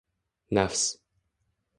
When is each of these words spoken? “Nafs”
“Nafs” 0.53 0.83